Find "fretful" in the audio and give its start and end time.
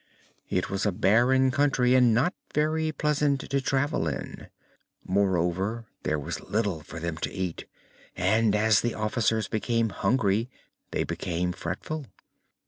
11.51-12.07